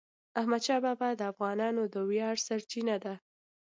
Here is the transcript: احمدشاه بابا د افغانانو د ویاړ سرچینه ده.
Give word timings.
احمدشاه 0.39 0.79
بابا 0.85 1.09
د 1.15 1.21
افغانانو 1.31 1.83
د 1.93 1.95
ویاړ 2.09 2.35
سرچینه 2.47 2.95
ده. 3.03 3.13